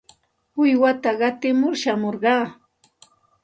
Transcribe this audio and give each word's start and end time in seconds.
Uywata 0.61 1.09
qatimur 1.19 1.73
shamurqaa. 1.81 2.45